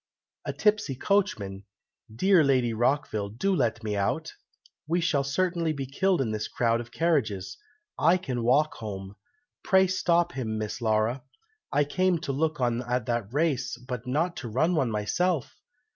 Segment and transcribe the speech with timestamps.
[0.45, 1.63] "A tipsy coachman!
[2.11, 4.33] Dear Lady Rockville, do let me out!
[4.87, 7.55] We shall certainly be killed in this crowd of carriages!
[7.99, 9.15] I can walk home!
[9.63, 11.21] Pray stop him, Miss Laura!
[11.71, 15.55] I came to look on at a race, but not to run one myself!